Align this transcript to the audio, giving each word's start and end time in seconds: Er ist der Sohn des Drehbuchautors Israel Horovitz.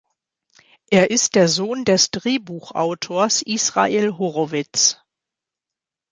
Er 0.89 1.11
ist 1.11 1.35
der 1.35 1.47
Sohn 1.47 1.85
des 1.85 2.09
Drehbuchautors 2.09 3.43
Israel 3.43 4.17
Horovitz. 4.17 4.99